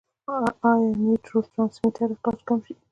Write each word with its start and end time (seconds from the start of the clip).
يا 0.63 0.69
نيوروټرانسميټر 1.01 2.09
اخراج 2.15 2.39
کم 2.47 2.57
شي- 2.65 2.71